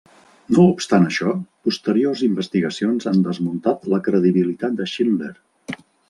[0.53, 1.33] No obstant això,
[1.67, 5.31] posteriors investigacions han desmuntat la credibilitat de Schindler.